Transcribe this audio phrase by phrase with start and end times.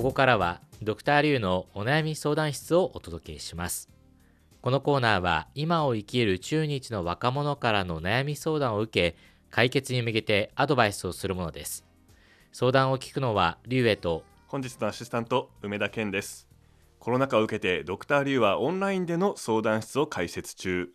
[0.00, 3.90] ここからはドクターリュウのお悩み相談室をお届けします。
[4.62, 9.18] このコーナーは今を生きる中日の若者からの悩み相談を受け
[9.50, 11.84] 解決に向けてアドバイスをするものです。
[12.50, 14.24] 相談を聞くのはリュウエと。
[14.46, 16.48] 本日のアシスタント梅田健です。
[16.98, 20.88] コロナ禍を受けてドクターリュウはオンラインでの相談室を開設中、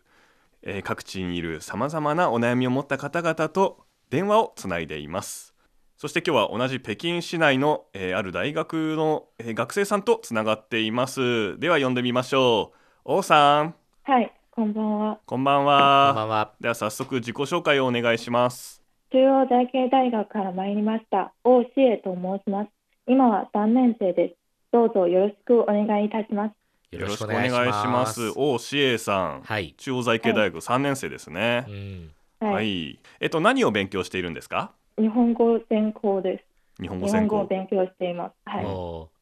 [0.62, 5.55] えー各地にいるさまざまなお悩みを持った方々と電話をつないでいます。
[5.96, 11.58] そして今日は同じ北京市内の、えーある大学の、えー学生さんとつながっています。
[11.58, 12.76] では呼んでみましょう。
[13.04, 13.74] 王さん。
[14.02, 15.18] はい、こんばんは。
[15.24, 16.52] こんばんこんはばんは。
[16.60, 18.82] では早速自己紹介をお願いします。
[19.10, 21.32] 中央財系大学から参りました。
[21.44, 22.70] 王志恵と申します。
[23.06, 24.34] 今は3年生です。
[24.72, 26.52] どうぞよろしくお願いいたします。
[26.92, 27.52] よよろしくお願いし
[27.86, 28.32] ます。
[28.36, 31.64] 王志英さん、はい、中央財系大学3年生ですね。
[31.68, 32.10] う、ん、
[32.40, 34.72] はい、はい、えっと何を勉強しているんですか？
[34.98, 36.82] 日本語専攻です。
[36.82, 38.32] 日本語日専攻本語を勉強しています。
[38.46, 38.62] は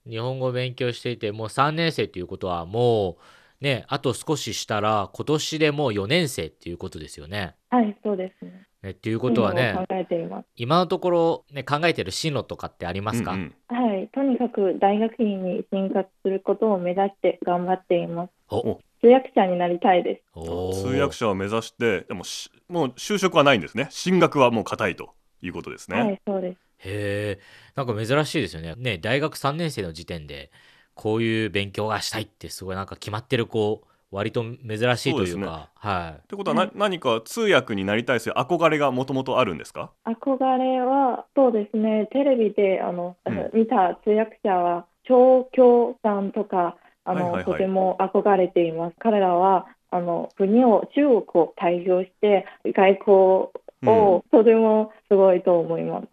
[0.06, 0.10] い。
[0.10, 3.16] 日本語を勉強していてもう3年生っていうことはも
[3.60, 7.56] うねあと少ししたら今年でもう4年生っていうことですよね。
[7.70, 8.66] はい、そうですね。
[8.82, 10.46] ねっていうことはね今を考えています。
[10.54, 18.30] 今のところ、ね、考えてる進路とかってありますか、うんうんはい、とにかく大学院に進学することを目指して頑張っています。
[18.50, 20.82] お通訳者になりたいです。
[20.82, 25.10] 通訳者を目指してでもしもう就職はないんですね進学はもう固いと
[25.46, 26.58] いうことですね、はい、そうです。
[26.78, 27.40] へえ。
[27.74, 28.74] なんか珍しいですよね。
[28.76, 30.50] ね大学3年生の時点で
[30.94, 36.18] こういう勉強がしたいってすごいなんか決まってる子割と珍しいというそうですかはい。
[36.22, 39.90] ってことはな、何か通訳になりたいという憧れがもともとあるんですか？
[40.06, 42.08] 憧れはそうですね。
[42.12, 43.50] テレビであの、うん。
[43.52, 47.44] 見た通訳者は張京さんとかあの、はいはいはい。
[47.44, 48.94] とても憧れています。
[49.00, 56.06] 彼らはあの国を中国を代表して外交をとてもすごいと思います、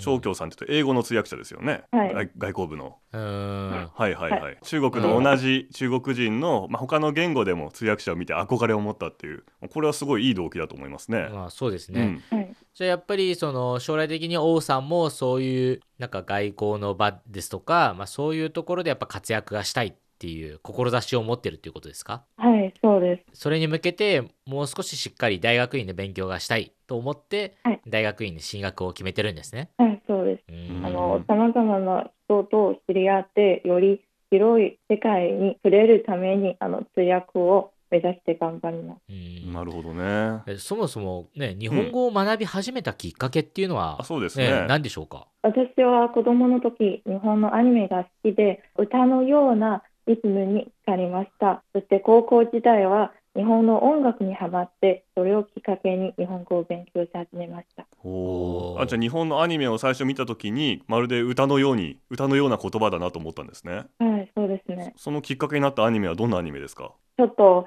[0.00, 2.14] 長京さんって英語の通訳者ですよね、はい。
[2.14, 2.96] 外外交部の。
[3.12, 3.90] うーん。
[3.94, 12.22] はいはいはい、中国の同じ中国人の、まあ、他の言語でも通訳者を見て憧れを持ったっていうこれはすごいいい動機だと思いますね、まあそうですね。
[12.30, 12.38] うん。
[12.38, 12.54] はい。
[12.74, 19.88] じゃあやっぱりその将来的に王さんもそういうなんか外交の場ですとか、まあ、そういうところでやっぱ活躍がしたい。
[19.88, 22.22] っていう志を持ってるっていうことですか？
[22.36, 23.40] はいそうです。
[23.40, 27.80] それに向けてもう少ししっかり大学院で勉強がしたいと思って、はい。
[27.88, 29.70] 大学院に進学を決めてるんですね。
[29.78, 30.44] はいそうです。
[30.48, 30.86] うん。
[30.86, 34.00] あのさまざまな人と知り合ってより
[34.30, 39.00] 広い世界に触れるためにあの通訳を目指して頑張ります。
[39.10, 39.52] うん。
[39.52, 40.42] なるほどね。
[40.46, 45.26] えそもそもね日本語を学び始めたきっかけっていうのは、あそうですね何でしょうか？
[45.42, 51.62] 私は子供の時日本のアニメが好きで歌のようなリズムに惹かれました。
[51.72, 57.82] そして高校時代は日本の音楽にハマってそれをきっかけに日本語を勉強し始めました。
[57.82, 63.84] あじゃあ日本のアニメを最初見た時にまるで歌のように歌のような言葉だなと思ったんですね。
[63.98, 64.92] はいそうですね。
[64.96, 66.92] そのきっかけになったアニメはどんなアニメですか？
[67.16, 67.64] ちょっと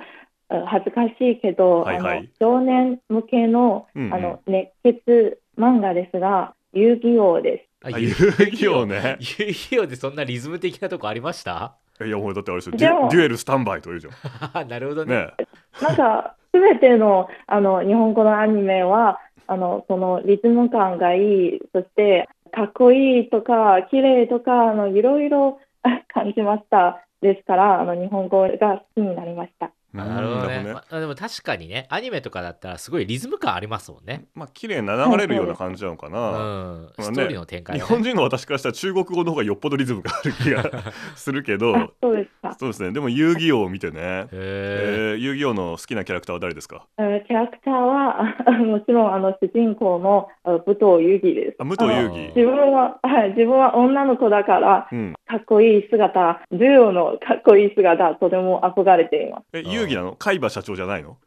[0.50, 2.18] あ恥ずかしいけど、はいはい。
[2.18, 4.14] あの少年向けの,、うんうん。
[4.14, 11.76] あの熱血漫画ですが遊戯王ですああ遊戯王ね遊戯王でそんなリズム的なとこありました？
[12.04, 15.16] いやもうだってあれですよデュデュエルスタンバイというじゃん なるほどね。
[15.16, 15.28] ね
[15.82, 27.02] なんか、すべてのあの日本語のアニメは、あのそのリズム感がいい、そしてかっこいいとか、綺麗とか、あのいろいろあ感じました。
[27.22, 29.72] ですから、あの日本語が好きになりました。
[30.04, 30.64] あなるほどね。
[30.66, 34.26] うんまあ、でも確かにね、アニメとかだったらすごいリズム感ありますもんね。
[34.36, 36.90] まあ綺麗に流れるような感じなのかうな、ん。
[37.00, 40.64] ストーリーの展開ね、本人の私からしたら中国語の方がよっぽどリズムがある気が
[41.16, 42.56] するけどあそうですか。
[42.60, 46.86] そうですねでも遊戯王を見てね、へえー遊戯王の好きなキャラクターは誰ですか？
[46.98, 51.56] えーキャラクターは あもちろんあの主人公のあ武藤遊戯です。
[51.60, 59.46] あ武藤遊あ戯自分は、はい、自分は女の子だから、うんかっこいい姿、銃のかっこいい姿、とても憧れています。
[59.54, 61.18] え遊戯なの海馬社長じゃないの？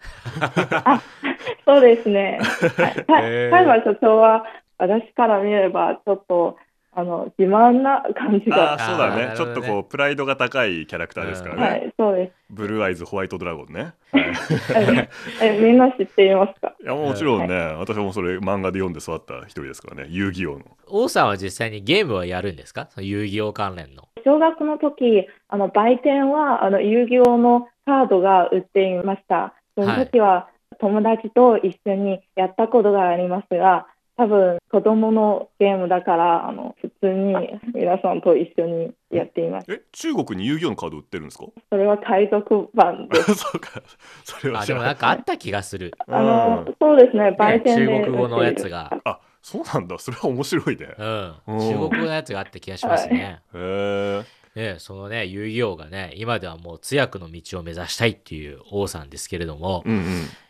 [1.66, 2.38] そうですね。
[3.08, 4.44] 海馬所長は
[4.78, 6.56] 私から見ればちょっと
[6.98, 8.74] あの自慢な感じあが。
[8.74, 12.32] あそうだねねちょっとこうプライドが高いキャラクターですからね、はい、そうです。
[12.50, 15.08] ブルーアイズホワイトドラゴンね、はい、
[15.40, 16.74] えみんな知っていますか？
[16.82, 22.88] いやもちろんね、私もそれ漫画で読んで育った一人ですからね遊戯王の王さんは実際にゲームはやるんですか？
[22.90, 24.08] その遊戯王関連の。
[24.24, 29.54] 小学の時、あの売店はあの遊戯王のカードが売っていました。
[29.76, 30.48] その時は
[30.80, 33.86] 友達と一緒にやったことがありますが、
[34.16, 37.34] 多分子供のゲームだからあの普通に
[37.74, 39.72] 皆さんと一緒にやっています。
[39.72, 41.44] え中国に遊戯王のカード売ってるんですか？
[41.70, 43.34] それは海賊版です。
[43.36, 43.82] そうか。
[44.24, 45.92] それはあ、でもなんかあった気がする。
[46.06, 49.00] あのそうですね、ね売店で、中国語のやつが。
[49.04, 49.98] あそうなんだ。
[49.98, 50.88] それは面白いね。
[50.98, 51.58] うん、うん。
[51.60, 53.40] 中国語のやつがあった気がしますね。
[53.54, 54.22] へ
[54.56, 60.02] えねそのね遊戯王がね今ではもう通訳の道を目指したいっていう王さんですけれども、うんうん。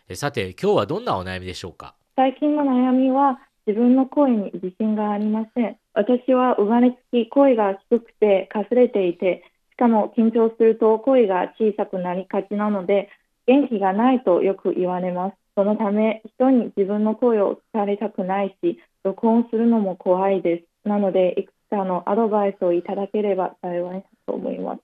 [0.08, 1.94] えさて今日はどんなお悩みでしょうか？
[2.16, 5.76] 最近の悩みは自分の声に自信がありません。
[5.92, 13.10] 私は生まれつき声が低くてかすれていて、しかも緊張すると声が小さくなりがちなので、
[13.46, 15.36] 元気がないとよく言われます。
[15.54, 20.88] そのため、人に自分の声を聞かれたくないし、録音するのも怖いです。
[20.88, 24.80] なので、いくつかのアドバイスをいただければ幸いだと思います。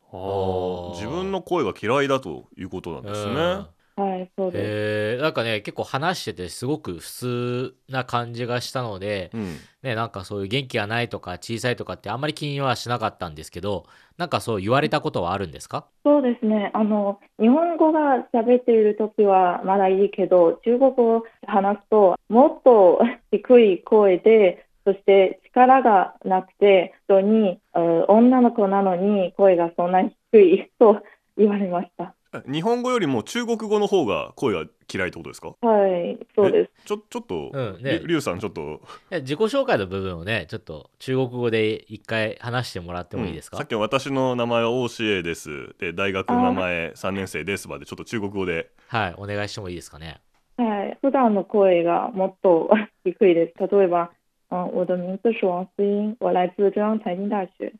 [1.00, 3.66] 自分の声が嫌いだということなんですねうん
[3.96, 4.62] はい、そうです。
[4.64, 13.87] えーなんかね結構話しててすごく普通な感じがしたので、うんね、なんかそういう元気がないとか小さいとかってあんまり気にはしなかったんですけど
[14.19, 15.87] なんかそう言われたことはあるんですか？
[16.05, 16.70] そうですね。
[16.75, 23.00] あの、日本語が喋っているときはまだいいけど、中国語を話すと、もっと
[23.31, 31.00] 低い声で、そして力がなくて、人に、うん女の子なのに声がそんなに低いと
[31.37, 32.14] 言われました。
[32.50, 35.54] 日本語よりも中国語の方が声が嫌いってことですか？
[35.60, 36.70] はい、そうです。
[36.86, 37.98] ちょちょっと、うんね。
[37.98, 38.81] りゅりゅうさんちょっと。
[39.10, 45.75] 自己紹介の部分をねちょっと中国語で一回話してもらってもいいですか、うんさっきの私の名前は大志英です。
[45.78, 48.70] で大学の名前3年生ですまでちょっと中国語で。
[48.88, 50.20] はいお願いしてもいいですかね？
[50.56, 52.70] はい、普段の声がもっと
[53.04, 53.69] 低いです。
[53.76, 54.10] 例えば、
[54.50, 57.72] 嗯，我的名字是王思英，我来自中央财经大学。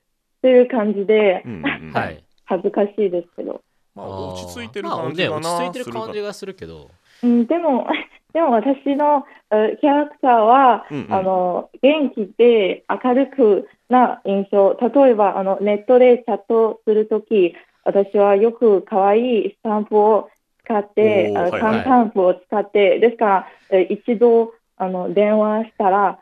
[0.43, 1.93] という感じでうんうんうん。
[1.93, 2.25] はい。
[2.47, 3.63] 恥ずかしいですけど。
[3.95, 6.91] まあー落ち着いてるまあ感じがな、ね、落ち着いてるするか感じがするけど。
[7.23, 7.87] うん、でも、
[8.33, 11.15] でも私のえキャラクターは、うんうん。
[11.15, 14.77] あの元気で明るくな印象。
[14.81, 17.55] 例えばあのネットでチャットするとき、
[17.85, 20.29] 私はよく可愛いスタンプを
[20.65, 21.81] 使って、はいはい。
[21.81, 26.19] スタンプを使って、ですからえ一度あの電話したら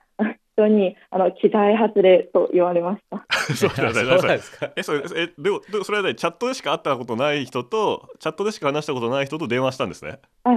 [0.57, 3.25] 人にあの期待外れと言われました。
[3.55, 4.71] そうだねそうなんですか？
[4.77, 10.19] えそれえでもでもそれはねチャットでしか会ったことない人とチャットでしか話したことない人と電話したんですね？
[10.45, 10.51] あ、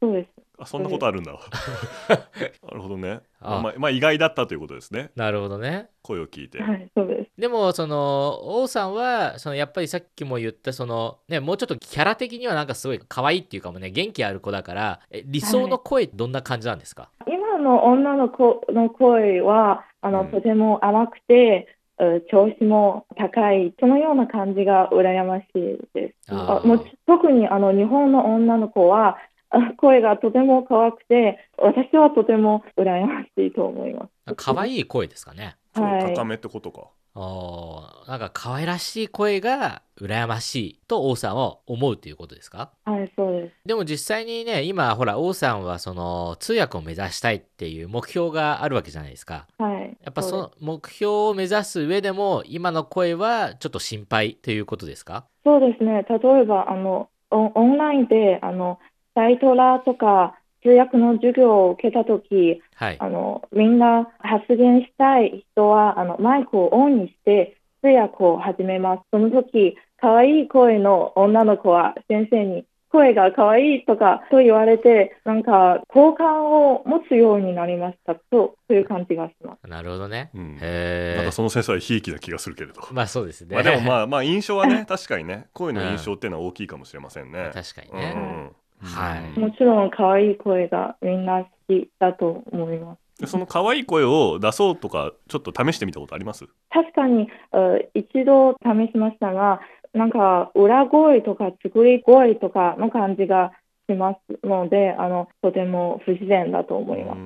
[0.00, 0.28] そそうです。
[0.58, 1.32] あそんなことあるんだ。
[2.12, 3.20] なるほどね。
[3.40, 5.10] あまあ、まあ意外だったということですね。
[5.16, 5.88] なるほどね。
[6.02, 7.30] 声を聞いて、はい、そうです。
[7.38, 20.30] でもその王さんはそのやっぱりさっきも言ったそのねもうちょっとキャラ的にはなんかすごい可愛いっていうかもね元気ある子だからえ理想の声どんな感じなんですか、今の女の子の声はあの、うん。
[20.30, 21.68] とても甘くて、
[21.98, 26.32] えー調子も高い、そのような感じが羨ましいです。
[26.32, 29.18] あもう特にあの日本の女の子は
[29.50, 34.34] あ声がとても可愛くて、私はとても羨ましいと思います。
[34.34, 35.56] 可愛い声ですかね。
[35.74, 36.14] はい。
[36.14, 42.70] 高めってことか、あーなんか可愛らしい声が羨ましいと王さんは思うということですか？
[42.84, 43.54] はい、そうです。
[43.66, 49.96] でも実際にね今ほら王さんはその通訳を目指したいっていう目標があるわけじゃないですかはい。
[50.02, 55.26] やっぱその目標を目指す上でも今の声はちょっと心配ということですか？
[55.44, 56.06] そうですね。
[56.08, 58.78] 例えば、あの、オンオンラインで、あの、
[59.14, 62.96] サイトラとか、通訳の授業を受けたとき、はい。
[62.98, 69.02] あの、みんな発言したい人は、あの、マイクをオンにして、通訳を始めます。
[69.10, 78.14] その時、可愛い声の女の子は先生に、声が可愛いとかと言われて、なんか、好感を持つようになりました。
[78.14, 79.68] と、そういう感じがします。
[79.68, 80.58] なるほどね、うん。
[80.60, 82.82] へえなんかその先生はひいきな気がするけれど。
[82.92, 83.54] まあそうですね。
[83.54, 89.38] まあでもまあまあ 印象はね確かにね声の印象っていうのは大きいかもしれませんね、確かにね、うんはい。
[89.38, 92.98] もちろん可愛い声がみんな好きだと思います。
[93.20, 96.46] でその可愛い声を出そうとかちょっと試してみたことあります？
[96.70, 99.60] 確かに、えー一度試しましたが、
[99.94, 103.52] なんか裏声とか作り声とかの感じが
[103.88, 107.20] しますので、あのとても不自然だと思います。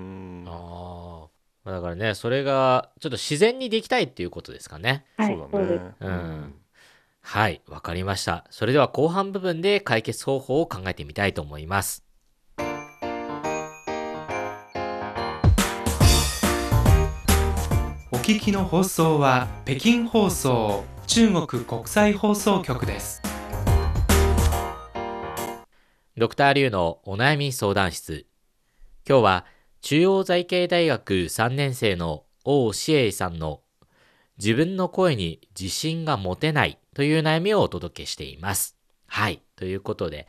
[1.65, 5.05] だからねそれがちょっと自然にできたいっていうことですかね。
[5.17, 5.95] はいそうだね。
[6.01, 6.55] うん
[7.29, 8.45] はいわかりました。
[8.51, 12.05] それでは後半部分で解決方法を考えてみたいと思います。
[18.13, 23.21] お聞きの放送は北京放送中国国際放送局です。
[26.17, 28.27] ドクターリュウのお悩み相談室。
[29.07, 29.47] 今日は
[29.81, 33.63] 中央財系大学3年生の王志英さんの
[34.39, 38.77] 自分の声に自信が持てないという悩みをお届けしています
[39.07, 40.27] はいということで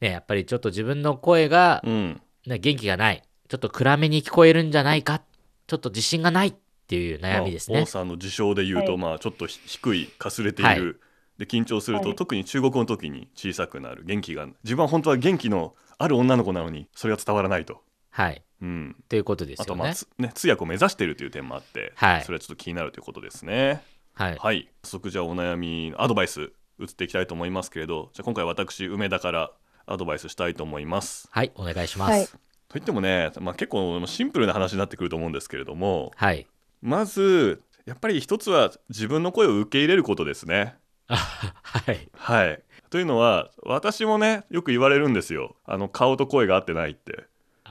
[0.00, 3.22] ねやっぱりちょっと自分の声がうんね、元気がない。
[3.48, 5.22] ちょっと暗めに聞こえるんじゃないか。
[5.66, 6.54] ちょっと自信がないっ
[6.86, 7.86] ていう悩みですねまあ王。
[7.86, 10.94] さんの事象で言うと、はいまあちょっとひ低いかすれている、はい
[11.36, 17.80] で緊張すると、はい特に中国語の時に小さくなる元気が自分は本当は元気のある女の子なのにそれが伝わらないと、
[18.10, 18.44] はい。
[18.64, 20.28] うん、ということであとまあすよね。
[20.28, 23.82] つね通訳を目指しているという点もあって、はいそれはちょっと気になるということですね。
[24.14, 24.36] はい。
[24.38, 29.50] はい、早速じゃあお悩みアドバイス移っていきたいと思いますけれどじゃあ今回私梅田から
[29.86, 31.28] アドバイスしたいと思います。
[31.30, 32.10] はい、お願いします。
[32.10, 32.28] ははいい。
[32.68, 36.46] といってもね、まあ、結構シンプルな話になってくると思うんですけれどもはい。
[36.80, 40.76] まずやっぱり一つは自分の声を受け入れることですね。
[41.08, 41.16] あ
[41.62, 42.08] はい。
[42.16, 47.24] はいというのは私もねよく言われるんですよあの顔と声が合ってないって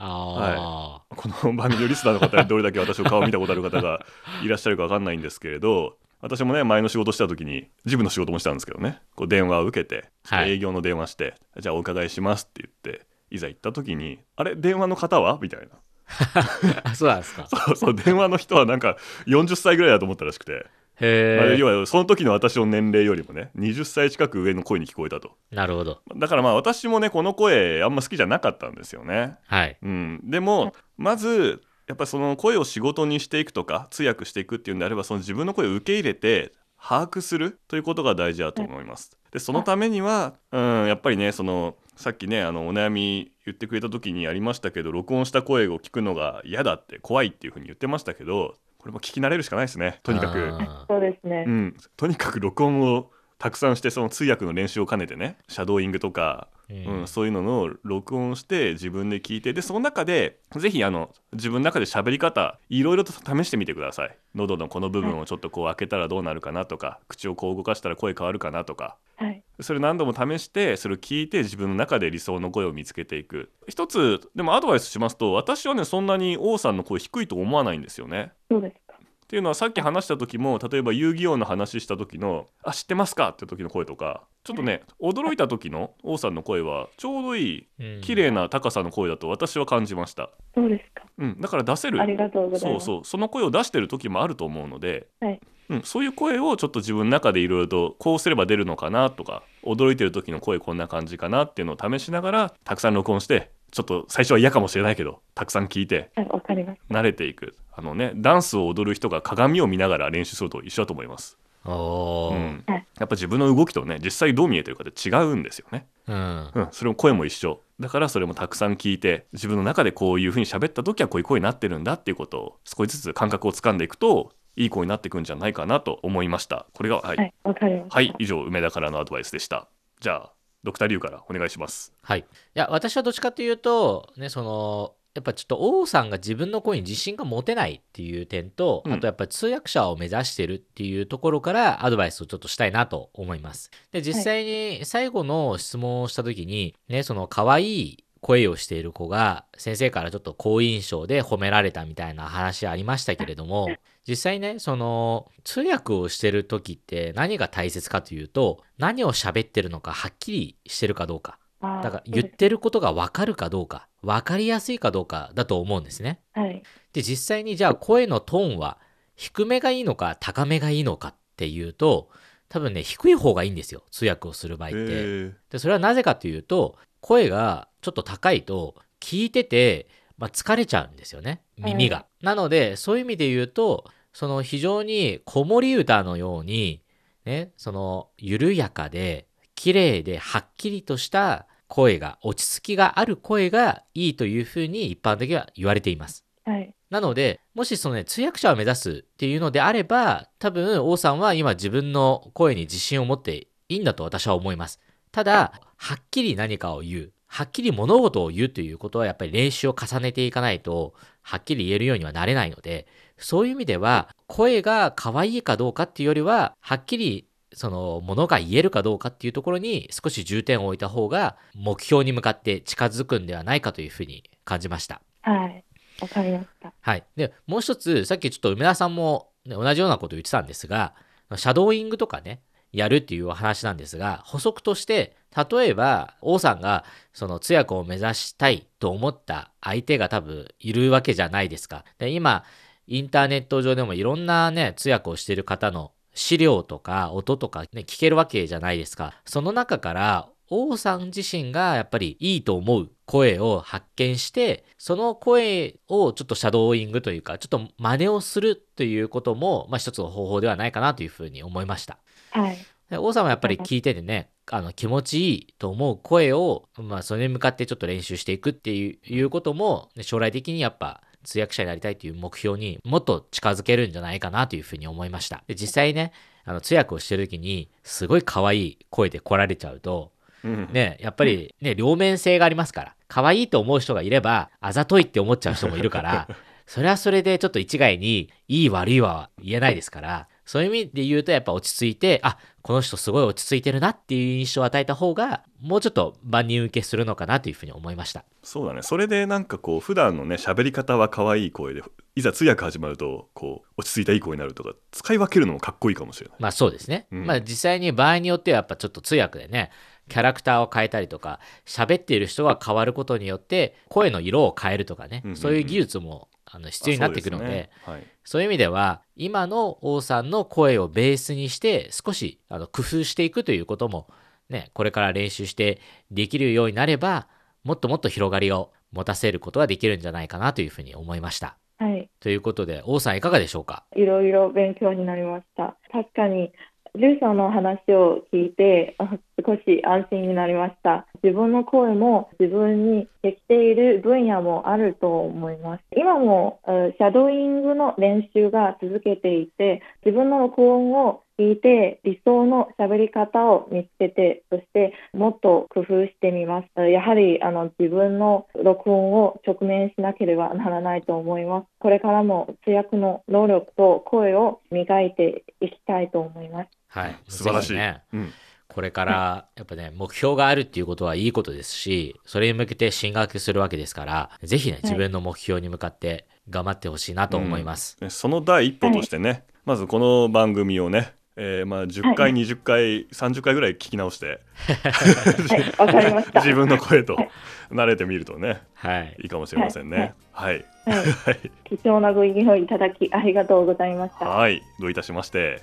[0.06, 4.04] あ この番組のリスナーの方にどれだけ私の顔を見たことある方が
[4.42, 9.00] いらっしゃるか分かんないんですけれど私もね前の仕事した時に自分の仕事もしたんですけどね。
[9.14, 10.52] こう電話を受けてはい。
[10.52, 15.74] 営業の電話して、じゃあお伺いしますって言っていざ行った時に「あれ電話の方は?」みたいな。
[16.94, 17.46] そうなんですか。
[17.52, 18.96] そうそう電話の人はなんか
[19.26, 20.66] 40歳ぐらいだと思ったらしくて、
[21.00, 25.56] まあへ要はその時の私の年齢よりもね20歳近く上の声に聞こえたとえ。
[25.56, 26.00] なるほど。
[26.16, 29.36] だからまあ私もねこの声あんま好きじゃなかったんですよね。
[29.46, 29.76] はい。
[29.82, 39.16] うん、でもまずやっぱりその声を仕事にしていくとか通訳していくっていうんであればその自分の声を受け入れて把握するということが大事だと思います。
[39.32, 50.58] でそのためには、うん、やっぱりねそのさっきねあのお悩み言ってくれた時にありましたけど録音した声を聞くのが嫌だって怖いっていうふうに言ってましたけどこれも聞き慣れるしかないですねとにかく。
[50.60, 51.50] あそうですねう。
[51.50, 53.10] ん、とにかく録音を
[53.44, 64.16] たくさんしてその通訳の練習を兼ねてねシャドーイングとか、ーうんそういうのの録音して自分で聞いてでその中でぜひあの自分の中で喋り方いろいろと試してみてください。
[64.34, 68.96] 喉のこの部分をちょっとこう開けたらどうなるかなとか口をこう動かしたら声変わるかなとか。
[69.16, 69.42] はい。
[69.60, 73.50] それ何度も試してそれを聞いて自分の中で理想の声を見つけていく。
[73.68, 78.32] 一つでもアドバイスしますと私はねそんなに王さんの声低いと思わないんですよね。
[78.50, 78.74] そうです。
[78.76, 78.83] か。
[79.24, 91.04] っていうのはさっき話した時も例えば遊戯王の話した時の「あ知ってますか?」って時の声とかちょっとね驚いた時の王さんの声はちょうどいいうん綺麗な高さの声だと私は感じました、そうですか。
[91.16, 92.86] うん、だから出せるありがとうございそうます。
[92.86, 95.40] そうその声を出してる時もあると思うので、はい
[95.70, 106.10] うん、そういう声をちょっと自分の中でいろいろとこうすれば出るのかなとか驚いてる時の声こんな感じかなっていうのを試しながらたくさん録音してちょっと最初は嫌かもしれないけどたくさん聞いて。
[106.16, 107.56] 慣れていく。
[107.72, 112.86] あのねダンスを踊る人が鏡を見ながら練習すると一緒だと思います、うん、はい。
[113.00, 116.50] やっぱ自分の動きとね実際どう見えてるかって違うんですよね、うん。
[116.54, 117.60] うん、それも声も一緒。
[117.80, 126.66] だからそれもたくさん聞いて自分の中でこういう風に喋った時はこういう声になってるんだっていうことを少しずつ感覚をつかんでいくといい声になっていくんじゃないかなと思いました。
[126.74, 127.96] これがはい、はい、わかりました。
[127.96, 129.66] はい、以上梅田からのアドバイスでした。
[129.98, 130.32] じゃあ
[130.64, 132.20] ドクターリュウからお願いしますはい。
[132.20, 143.70] いや、私はどっちかというと、ね、その、やっぱちょっと王さんが自分の声に自信が持てないっていう点と、うんあとやっぱり通訳者を目指してるっていうところからアドバイスをちょっとしたいなと思います。
[143.92, 153.68] で、実際に最後の質問をした時に、ね、その可愛い声をしている子が先生からちょっと好印象で褒められたみたいな話ありましたけれども、
[154.08, 161.38] 実際ね、その通訳をしてる時って何が大切かというと、何を喋ってるのかはっきりしてるかどうか。
[161.60, 166.20] だから言ってることが分かるかどうか、分かりやすいかどうかだと思うんですね。
[166.32, 166.62] はい。
[166.94, 168.78] で、実際にじゃあ声のトーンは
[169.16, 172.08] 低めがいいのか高めがいいのかっていうと、
[172.48, 173.82] 多分ね、低い方がいいんですよ。
[173.90, 174.78] 通訳をする場合って。
[174.80, 181.42] えで、それはなぜかというと、声がちょっと高いと聞いてて、まあ、疲れちゃうんですよね。
[181.58, 182.06] 耳が。
[182.22, 183.84] なので、そういう意味で言うと、
[184.14, 186.82] その非常に子守歌のように、
[187.26, 196.24] ね、その緩やかで、綺麗ではっきりとした声が、落ち着きがある声がいいというふうに一般的には言われています。
[196.46, 196.74] はい。
[196.88, 204.80] なので、もしそのね、通訳者を目指すっていうのであれば、多分、王さんは今自分の声に自信を持っていいんだと私は思います。
[205.14, 207.12] ただ、はっきり何かを言う。
[207.28, 210.92] はっきり物事を言うということはやっぱり練習を重ねていかないと、
[211.22, 225.00] はっきり言えるようにはなれないので、そういう意味では、声が可愛いかどうかっていうよりは、はっきりそのものが言えるかどうかっていうところに少し重点を置いた方が目標に向かって近づくんではないかというふうに感じました。
[225.22, 225.64] はい。
[226.00, 226.72] わかりました。
[226.80, 227.04] はい。
[227.14, 230.92] で、もう一つ、さっきちょっと梅田さんも、ね、同じようなことを言ってたんですが、
[231.36, 232.40] シャドーイングとかね、
[232.74, 235.16] やるっていうお話なんですが、補足として、
[235.50, 241.84] 例えば、王さんが、その通訳を目指したいと思った相手が多分いるわけじゃないですか。
[241.98, 242.44] で、今、
[242.86, 249.14] インターネット上でもいろんなね、通訳をしている方の資料とか音とかね、聞けるわけじゃないですか。
[249.24, 261.98] その中から、王さん自身がやっぱりいいと思う声を発見して、その声をちょっとシャドーイングというか、ちょっと真似をするということも、まあ一つの方法ではないかなというふうに思いました。
[262.34, 262.58] はい。
[262.90, 275.42] で王さんはやっぱり聞いててね、あの気持ちいいと思う声を、まあ、それに向かってちょっと練習していくっていういうことも、ね将来的にやっぱ通訳者になりたいという目標にもっと近づけるんじゃないかなというふうに思いました。
[275.46, 276.12] で実際ね、
[276.44, 280.12] あの通訳をしてる時にすごい可愛い声で来られちゃうと、
[280.44, 286.28] うんね、やっぱりね、両面性がありますから、可愛いと思う人がいれば、あざといって思っちゃう人もいるから、
[286.66, 298.24] それはそれでちょっと一概に、いい悪いは言えないですから、そういう意味で言うとやっぱ落ち着いて、あ、この人すごい落ち着いてるなっていう印象を与えた方が、もうちょっと万人受けするのかなというふうに思いました。
[298.42, 301.82] そうだねそれでなんかこう普段のね喋り方は可愛い声で
[302.14, 307.06] いざ通訳始まるとこう落ち着いたいい声になるとか使い分けるのもかっこいいかもしれないまあそうですね。
[307.10, 309.70] うんまあ実際に場合によってはやっぱちょっと通訳でね、
[310.08, 324.08] キャラクターを変えたりとか、喋っている人が変わることによって、声の色を変えるとかね、そういう技術もあの必要になってくるので、ねはいそういう意味では、今の王さんの声をベースにして、少しあの工夫していくということも、
[324.48, 325.78] ね、これから練習して
[326.10, 327.28] できるようになれば、
[327.64, 331.58] もっともっと広がりを持たせることができるんじゃないかなというふうに思いました。
[331.76, 332.08] はい。
[332.20, 333.84] ということで、王さんいかがでしょうか？
[333.94, 335.76] いろいろ勉強になりました。
[335.92, 336.50] 確かに、
[336.96, 338.96] リュウさんの話を聞いて、
[339.44, 341.08] 少し安心になりました。
[341.24, 345.84] 自分の声も自分にできている分野もあると思います。
[345.96, 356.68] 今も、シャドーイングの練習が続けていて、自分の録音を聞いて理想の喋り方を見つけて、そしてもっと工夫してみます。
[356.76, 361.66] えーやはりあの自分の録音を直面しなければならないと思います。
[361.80, 366.68] これからも通訳の能力と声を磨いていきたいと思います。
[366.88, 367.18] はい。
[367.28, 368.32] 素晴らしい、ね、うん、
[368.68, 382.42] これからやっぱね目標があるっていうことはいいことですしそれに向けて進学するわけですからぜひね自分の目標に向かって頑張ってほしいなと思います、ねその第一歩としてね、まずこの番組をね、えーまあ、10回、はい。
[382.42, 384.40] 20回30回ぐらい聞き直して。
[384.56, 386.40] はい、わかりました。
[386.44, 387.30] 自分の声とはい。
[387.70, 389.16] 慣れてみるとねはい。
[389.22, 390.14] いいかもしれませんね。
[390.32, 394.28] はい、はい、はい、貴重なご意見をいただきありがとうございました。
[394.28, 395.62] はい、どういたしまして。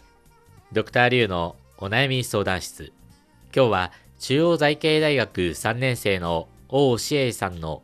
[0.73, 2.91] ドクターリュウのお悩み相談室。
[3.55, 7.81] 今日は中央財系大学3年生の王志英さんの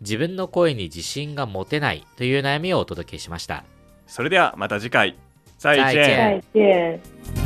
[0.00, 3.64] 自分の声に自信が持てないという悩みをお届けしました。
[4.06, 5.16] それではまた次回。
[5.64, 6.04] 再见。
[6.04, 7.43] 再见。